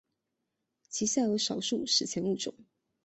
[0.89, 2.55] 其下有少数史前物种。